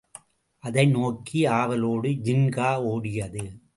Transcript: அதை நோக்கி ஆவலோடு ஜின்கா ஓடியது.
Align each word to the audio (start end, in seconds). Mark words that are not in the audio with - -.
அதை 0.63 0.85
நோக்கி 0.87 1.45
ஆவலோடு 1.45 2.09
ஜின்கா 2.09 2.69
ஓடியது. 2.91 3.45